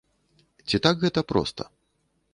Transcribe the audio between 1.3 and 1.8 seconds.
проста?